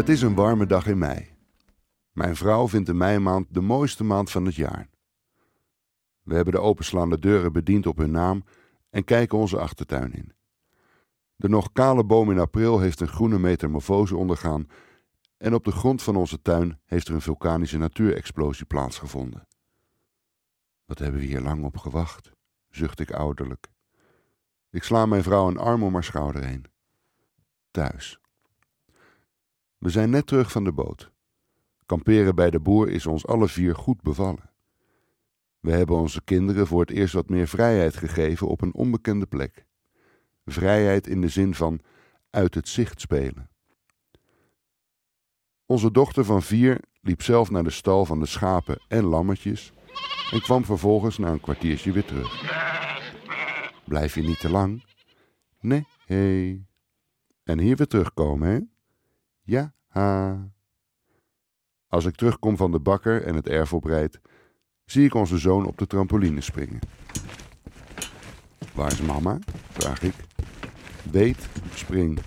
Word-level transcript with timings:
Het 0.00 0.08
is 0.08 0.22
een 0.22 0.34
warme 0.34 0.66
dag 0.66 0.86
in 0.86 0.98
mei. 0.98 1.28
Mijn 2.12 2.36
vrouw 2.36 2.68
vindt 2.68 2.86
de 2.86 2.94
meimaand 2.94 3.46
de 3.50 3.60
mooiste 3.60 4.04
maand 4.04 4.30
van 4.30 4.44
het 4.44 4.54
jaar. 4.54 4.88
We 6.22 6.34
hebben 6.34 6.54
de 6.54 6.60
openslaande 6.60 7.18
deuren 7.18 7.52
bediend 7.52 7.86
op 7.86 7.96
hun 7.96 8.10
naam 8.10 8.44
en 8.90 9.04
kijken 9.04 9.38
onze 9.38 9.58
achtertuin 9.58 10.12
in. 10.12 10.32
De 11.36 11.48
nog 11.48 11.72
kale 11.72 12.04
boom 12.04 12.30
in 12.30 12.38
april 12.38 12.80
heeft 12.80 13.00
een 13.00 13.08
groene 13.08 13.38
metamorfose 13.38 14.16
ondergaan 14.16 14.66
en 15.36 15.54
op 15.54 15.64
de 15.64 15.72
grond 15.72 16.02
van 16.02 16.16
onze 16.16 16.42
tuin 16.42 16.80
heeft 16.84 17.08
er 17.08 17.14
een 17.14 17.20
vulkanische 17.20 17.78
natuurexplosie 17.78 18.66
plaatsgevonden. 18.66 19.46
Wat 20.84 20.98
hebben 20.98 21.20
we 21.20 21.26
hier 21.26 21.40
lang 21.40 21.64
op 21.64 21.76
gewacht, 21.76 22.30
zucht 22.68 23.00
ik 23.00 23.10
ouderlijk. 23.10 23.68
Ik 24.70 24.82
sla 24.82 25.06
mijn 25.06 25.22
vrouw 25.22 25.48
een 25.48 25.58
arm 25.58 25.82
om 25.82 25.92
haar 25.92 26.04
schouder 26.04 26.44
heen. 26.44 26.64
Thuis. 27.70 28.19
We 29.80 29.90
zijn 29.90 30.10
net 30.10 30.26
terug 30.26 30.52
van 30.52 30.64
de 30.64 30.72
boot. 30.72 31.10
Kamperen 31.86 32.34
bij 32.34 32.50
de 32.50 32.60
boer 32.60 32.88
is 32.88 33.06
ons 33.06 33.26
alle 33.26 33.48
vier 33.48 33.74
goed 33.74 34.02
bevallen. 34.02 34.50
We 35.60 35.70
hebben 35.70 35.96
onze 35.96 36.22
kinderen 36.24 36.66
voor 36.66 36.80
het 36.80 36.90
eerst 36.90 37.14
wat 37.14 37.28
meer 37.28 37.48
vrijheid 37.48 37.96
gegeven 37.96 38.46
op 38.46 38.60
een 38.60 38.74
onbekende 38.74 39.26
plek. 39.26 39.66
Vrijheid 40.44 41.06
in 41.06 41.20
de 41.20 41.28
zin 41.28 41.54
van 41.54 41.80
uit 42.30 42.54
het 42.54 42.68
zicht 42.68 43.00
spelen. 43.00 43.50
Onze 45.66 45.90
dochter 45.90 46.24
van 46.24 46.42
vier 46.42 46.80
liep 47.00 47.22
zelf 47.22 47.50
naar 47.50 47.64
de 47.64 47.70
stal 47.70 48.04
van 48.04 48.20
de 48.20 48.26
schapen 48.26 48.82
en 48.88 49.04
lammetjes 49.04 49.72
en 50.30 50.40
kwam 50.40 50.64
vervolgens 50.64 51.18
na 51.18 51.30
een 51.30 51.40
kwartiertje 51.40 51.92
weer 51.92 52.04
terug. 52.04 52.42
Blijf 53.84 54.14
je 54.14 54.22
niet 54.22 54.40
te 54.40 54.50
lang? 54.50 54.84
Nee, 55.60 55.86
hey. 56.06 56.64
En 57.42 57.58
hier 57.58 57.76
weer 57.76 57.86
terugkomen, 57.86 58.48
hè? 58.48 58.60
Ja, 59.42 59.74
ha. 59.90 60.48
Als 61.88 62.04
ik 62.04 62.14
terugkom 62.14 62.56
van 62.56 62.72
de 62.72 62.80
bakker 62.80 63.22
en 63.24 63.34
het 63.34 63.48
erf 63.48 63.72
oprijd, 63.72 64.20
zie 64.84 65.04
ik 65.04 65.14
onze 65.14 65.38
zoon 65.38 65.66
op 65.66 65.78
de 65.78 65.86
trampoline 65.86 66.40
springen. 66.40 66.80
Waar 68.74 68.92
is 68.92 69.00
mama? 69.00 69.38
vraag 69.70 70.02
ik. 70.02 70.14
Weet, 71.10 71.48
spring. 71.74 72.18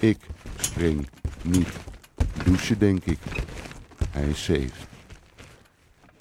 Ik 0.00 0.26
spring 0.56 1.08
niet. 1.42 1.78
Douche, 2.44 2.76
denk 2.76 3.04
ik. 3.04 3.18
Hij 4.10 4.28
is 4.28 4.44
safe. 4.44 4.86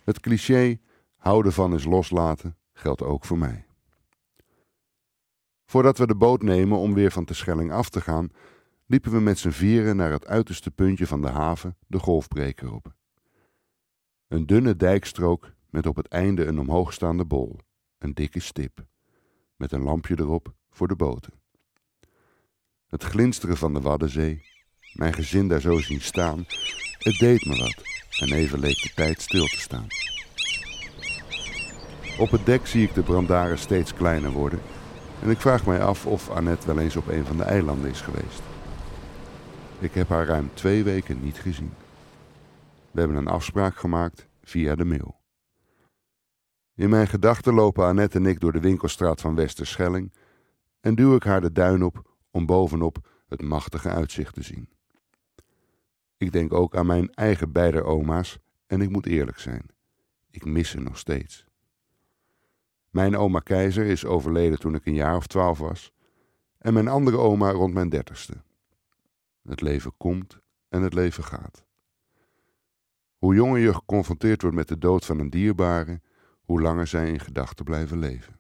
Het 0.04 0.20
cliché 0.20 0.80
houden 1.16 1.54
van 1.54 1.74
is 1.74 1.86
loslaten 1.86 2.56
geldt 2.74 3.02
ook 3.02 3.26
voor 3.26 3.38
mij. 3.38 3.66
Voordat 5.66 5.98
we 5.98 6.08
de 6.08 6.16
boot 6.16 6.42
nemen 6.42 6.78
om 6.78 6.94
weer 6.94 7.12
van 7.12 7.26
Terschelling 7.26 7.72
af 7.72 7.90
te 7.90 8.02
gaan, 8.02 8.30
liepen 8.92 9.12
we 9.12 9.20
met 9.20 9.40
z'n 9.40 9.50
vieren 9.50 9.96
naar 9.96 10.12
het 10.12 10.28
uiterste 10.28 10.72
puntje 10.72 11.08
van 11.08 11.22
de 11.22 11.28
haven, 11.28 11.78
de 11.88 12.00
golfbreker 12.00 12.74
op. 12.74 12.94
Een 14.28 14.46
dunne 14.46 14.76
dijkstrook 14.76 15.52
met 15.70 15.86
op 15.86 15.96
het 15.96 16.08
einde 16.08 16.46
een 16.46 16.60
omhoogstaande 16.60 17.26
bol, 17.26 17.60
een 17.98 18.14
dikke 18.14 18.40
stip, 18.40 18.86
met 19.56 19.72
een 19.72 19.82
lampje 19.82 20.16
erop 20.20 20.54
voor 20.70 20.88
de 20.88 20.96
boten. 20.96 21.34
Het 22.88 23.04
glinsteren 23.04 23.58
van 23.58 23.74
de 23.74 23.82
Waddenzee, 23.82 24.44
mijn 24.94 25.14
gezin 25.14 25.48
daar 25.48 25.62
zo 25.62 25.80
zien 25.80 26.02
staan, 26.02 26.46
het 26.98 27.18
deed 27.20 27.46
me 27.46 27.58
wat 27.58 27.82
en 28.20 28.38
even 28.38 28.60
leek 28.60 28.82
de 28.82 28.92
tijd 28.96 29.22
stil 29.22 29.46
te 29.46 29.60
staan. 29.60 29.88
Op 32.18 32.32
het 32.32 32.46
dek 32.46 32.68
zie 32.68 32.84
ik 32.84 32.94
de 32.94 33.04
brandaren 33.04 33.60
steeds 33.60 33.94
kleiner 33.94 34.32
worden 34.32 34.60
en 35.22 35.30
ik 35.30 35.42
vraag 35.42 35.66
mij 35.66 35.82
af 35.82 36.06
of 36.06 36.30
Annette 36.30 36.68
wel 36.68 36.80
eens 36.80 36.96
op 36.96 37.08
een 37.08 37.26
van 37.26 37.38
de 37.38 37.44
eilanden 37.44 37.90
is 37.90 38.02
geweest. 38.02 38.42
Ik 39.82 39.94
heb 39.94 40.10
haar 40.10 40.26
ruim 40.26 40.50
twee 40.54 40.84
weken 40.84 41.24
niet 41.24 41.40
gezien. 41.40 41.74
We 42.92 43.00
hebben 43.00 43.18
een 43.18 43.28
afspraak 43.28 43.76
gemaakt 43.76 44.28
via 44.44 44.76
de 44.76 44.86
mail. 44.86 45.20
In 46.76 46.90
mijn 46.90 47.08
gedachten 47.08 47.54
lopen 47.54 47.86
Annette 47.86 48.18
en 48.18 48.26
ik 48.26 48.40
door 48.40 48.52
de 48.52 48.60
winkelstraat 48.60 49.22
van 49.22 49.36
Westerschelling 49.36 50.14
en 50.80 50.96
duw 50.96 51.16
ik 51.16 51.24
haar 51.24 51.42
de 51.42 51.52
duin 51.52 51.84
op 51.84 52.16
om 52.32 52.46
bovenop 52.46 53.08
het 53.28 53.42
machtige 53.42 53.90
uitzicht 53.90 54.34
te 54.34 54.42
zien. 54.42 54.70
Ik 56.18 56.32
denk 56.32 56.54
ook 56.54 56.76
aan 56.76 56.86
mijn 56.86 57.14
eigen 57.14 57.52
beide 57.52 57.84
oma's 57.84 58.40
en 58.68 58.82
ik 58.82 58.90
moet 58.90 59.06
eerlijk 59.06 59.40
zijn. 59.40 59.66
Ik 60.30 60.46
mis 60.46 60.70
ze 60.70 60.80
nog 60.80 60.98
steeds. 60.98 61.46
Mijn 62.90 63.18
oma 63.18 63.40
Keizer 63.40 63.86
is 63.86 64.06
overleden 64.06 64.60
toen 64.60 64.76
ik 64.76 64.86
een 64.86 64.94
jaar 64.94 65.16
of 65.16 65.28
twaalf 65.28 65.58
was 65.58 65.92
en 66.58 66.74
mijn 66.74 66.88
andere 66.88 67.18
oma 67.18 67.52
rond 67.52 67.74
mijn 67.74 67.90
dertigste. 67.90 68.34
Het 69.44 69.62
leven 69.62 69.94
komt 69.98 70.40
en 70.70 70.82
het 70.82 70.94
leven 70.94 71.24
gaat. 71.24 71.66
Hoe 73.18 73.36
jonger 73.36 73.60
je 73.60 73.74
geconfronteerd 73.74 74.42
wordt 74.42 74.58
met 74.58 74.68
de 74.68 74.78
dood 74.78 75.06
van 75.06 75.20
een 75.20 75.30
dierbare, 75.30 76.02
hoe 76.42 76.62
langer 76.62 76.88
zij 76.88 77.12
in 77.12 77.20
gedachten 77.20 77.66
blijven 77.66 78.00
leven. 78.00 78.40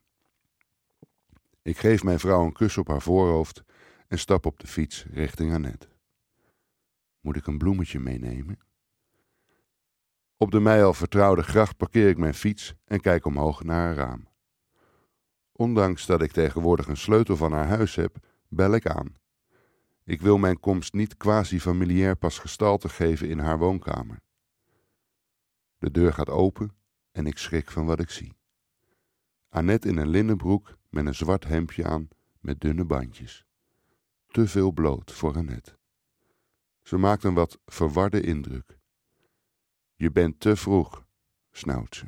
Ik 1.61 1.77
geef 1.77 2.03
mijn 2.03 2.19
vrouw 2.19 2.45
een 2.45 2.53
kus 2.53 2.77
op 2.77 2.87
haar 2.87 3.01
voorhoofd 3.01 3.63
en 4.07 4.19
stap 4.19 4.45
op 4.45 4.59
de 4.59 4.67
fiets 4.67 5.05
richting 5.11 5.53
Annette. 5.53 5.87
Moet 7.19 7.35
ik 7.35 7.47
een 7.47 7.57
bloemetje 7.57 7.99
meenemen? 7.99 8.59
Op 10.37 10.51
de 10.51 10.59
mij 10.59 10.83
al 10.83 10.93
vertrouwde 10.93 11.43
gracht 11.43 11.77
parkeer 11.77 12.09
ik 12.09 12.17
mijn 12.17 12.33
fiets 12.33 12.73
en 12.85 12.99
kijk 12.99 13.25
omhoog 13.25 13.63
naar 13.63 13.85
haar 13.85 13.95
raam. 13.95 14.27
Ondanks 15.51 16.05
dat 16.05 16.21
ik 16.21 16.31
tegenwoordig 16.31 16.87
een 16.87 16.97
sleutel 16.97 17.37
van 17.37 17.51
haar 17.51 17.67
huis 17.67 17.95
heb, 17.95 18.27
bel 18.47 18.73
ik 18.73 18.87
aan. 18.87 19.20
Ik 20.03 20.21
wil 20.21 20.37
mijn 20.37 20.59
komst 20.59 20.93
niet 20.93 21.17
quasi-familiair 21.17 22.15
pas 22.15 22.39
gestalte 22.39 22.89
geven 22.89 23.29
in 23.29 23.39
haar 23.39 23.57
woonkamer. 23.57 24.21
De 25.77 25.91
deur 25.91 26.13
gaat 26.13 26.29
open 26.29 26.75
en 27.11 27.25
ik 27.25 27.37
schrik 27.37 27.71
van 27.71 27.85
wat 27.85 27.99
ik 27.99 28.09
zie. 28.09 28.33
Annette 29.49 29.87
in 29.87 29.97
een 29.97 30.09
linnenbroek 30.09 30.77
met 30.89 31.05
een 31.05 31.15
zwart 31.15 31.43
hemdje 31.43 31.85
aan 31.85 32.07
met 32.39 32.61
dunne 32.61 32.85
bandjes. 32.85 33.45
Te 34.27 34.47
veel 34.47 34.71
bloot 34.71 35.11
voor 35.11 35.35
Annette. 35.35 35.77
Ze 36.81 36.97
maakt 36.97 37.23
een 37.23 37.33
wat 37.33 37.59
verwarde 37.65 38.21
indruk. 38.21 38.79
Je 39.95 40.11
bent 40.11 40.39
te 40.39 40.55
vroeg, 40.55 41.05
snauwt 41.51 41.95
ze. 41.95 42.05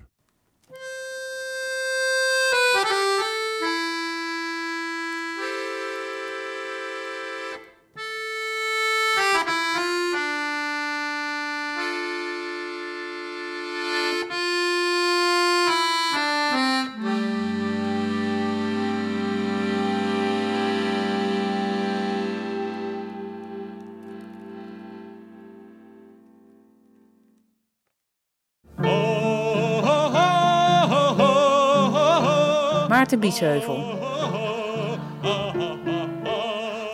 Maarten 33.03 33.21
Biesheuvel. 33.21 33.75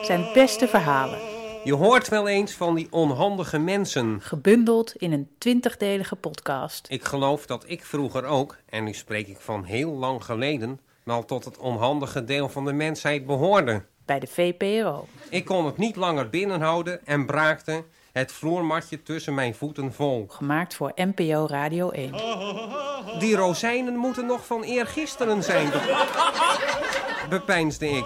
Zijn 0.04 0.26
beste 0.34 0.68
verhalen, 0.68 1.20
Je 1.64 1.74
hoort 1.74 2.08
wel 2.08 2.28
eens 2.28 2.54
van 2.54 2.76
die 2.76 2.88
onhandige 2.92 3.58
mensen. 3.60 4.22
gebundeld 4.22 4.96
in 4.96 5.12
een 5.12 5.30
twintigdelige 5.38 6.16
podcast. 6.16 6.88
Ik 6.90 7.04
geloof 7.04 7.46
dat 7.46 7.64
ik 7.68 7.86
vroeger 7.86 8.26
ook, 8.26 8.58
en 8.70 8.84
nu 8.84 8.94
spreek 8.94 9.28
ik 9.28 9.38
van 9.40 9.64
heel 9.64 9.92
lang 9.92 10.24
geleden, 10.24 10.80
wel 11.04 11.26
tot 11.26 11.46
het 11.46 11.58
onhandige 11.58 12.24
deel 12.24 12.50
van 12.50 12.66
de 12.66 12.74
mensheid 12.74 13.26
behoorde. 13.26 13.84
Bij 14.06 14.20
de 14.20 14.28
VPRO. 14.28 15.08
Ik 15.30 15.46
kon 15.46 15.66
het 15.66 15.78
niet 15.78 15.96
langer 15.96 16.30
binnenhouden 16.30 17.06
en 17.06 17.26
braakte 17.26 17.84
het 18.20 18.32
vloermatje 18.32 19.04
tussen 19.04 19.34
mijn 19.34 19.56
voeten 19.56 19.94
vol. 19.94 20.26
Gemaakt 20.30 20.76
voor 20.76 20.92
NPO 20.96 21.46
Radio 21.50 21.90
1. 21.90 22.12
Die 23.20 23.36
rozijnen 23.36 23.96
moeten 23.96 24.26
nog 24.26 24.46
van 24.46 24.64
eergisteren 24.64 25.44
zijn, 25.44 25.70
be- 25.70 26.06
bepeinsde 27.30 27.88
ik. 27.90 28.06